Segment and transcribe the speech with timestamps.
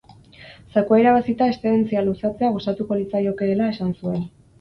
[0.79, 4.27] Zakua irabazita eszedentzia luzatzea gustatuko litzaiokeela esan zuen.